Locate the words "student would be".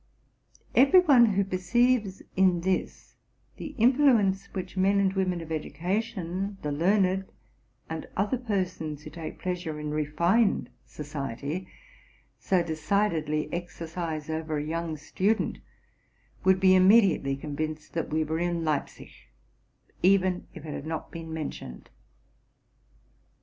14.97-16.73